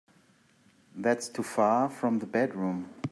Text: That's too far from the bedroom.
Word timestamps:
That's 0.95 1.29
too 1.29 1.43
far 1.43 1.87
from 1.87 2.17
the 2.17 2.25
bedroom. 2.25 2.89